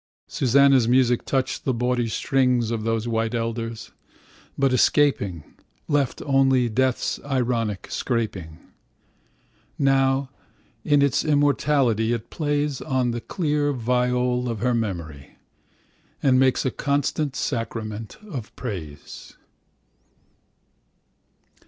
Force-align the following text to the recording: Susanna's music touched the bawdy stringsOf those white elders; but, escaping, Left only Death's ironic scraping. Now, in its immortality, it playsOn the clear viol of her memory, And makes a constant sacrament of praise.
Susanna's 0.27 0.87
music 0.87 1.25
touched 1.25 1.63
the 1.63 1.75
bawdy 1.75 2.07
stringsOf 2.07 2.83
those 2.83 3.07
white 3.07 3.35
elders; 3.35 3.91
but, 4.57 4.73
escaping, 4.73 5.43
Left 5.87 6.23
only 6.25 6.69
Death's 6.69 7.19
ironic 7.23 7.85
scraping. 7.91 8.57
Now, 9.77 10.31
in 10.83 11.03
its 11.03 11.23
immortality, 11.23 12.13
it 12.13 12.31
playsOn 12.31 13.11
the 13.11 13.21
clear 13.21 13.73
viol 13.73 14.49
of 14.49 14.57
her 14.61 14.73
memory, 14.73 15.37
And 16.23 16.39
makes 16.39 16.65
a 16.65 16.71
constant 16.71 17.35
sacrament 17.35 18.17
of 18.27 18.51
praise. 18.55 19.37